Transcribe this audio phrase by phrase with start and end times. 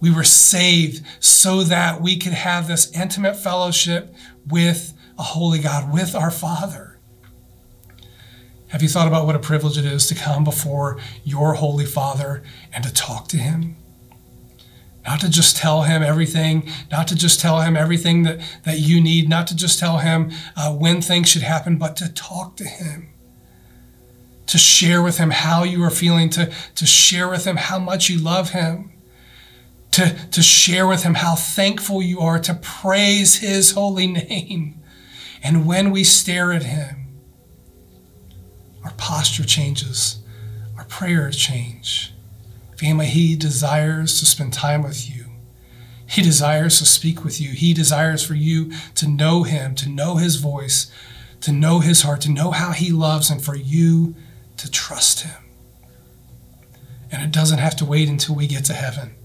[0.00, 4.14] We were saved so that we could have this intimate fellowship
[4.46, 6.98] with a holy God, with our Father.
[8.68, 12.42] Have you thought about what a privilege it is to come before your Holy Father
[12.72, 13.76] and to talk to Him?
[15.04, 19.00] Not to just tell Him everything, not to just tell Him everything that, that you
[19.00, 22.64] need, not to just tell Him uh, when things should happen, but to talk to
[22.64, 23.08] Him.
[24.48, 28.10] To share with Him how you are feeling, to, to share with Him how much
[28.10, 28.92] you love Him
[29.98, 34.80] to, to share with him how thankful you are, to praise his holy name.
[35.42, 37.08] And when we stare at him,
[38.84, 40.20] our posture changes,
[40.76, 42.14] our prayers change.
[42.76, 45.24] Family, he desires to spend time with you.
[46.06, 47.50] He desires to speak with you.
[47.50, 50.92] He desires for you to know him, to know his voice,
[51.40, 54.14] to know his heart, to know how he loves, and for you
[54.58, 55.42] to trust him.
[57.10, 59.16] And it doesn't have to wait until we get to heaven.